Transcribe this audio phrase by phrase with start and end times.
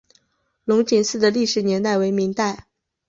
[0.65, 2.65] 龙井寺的历史年代为明代。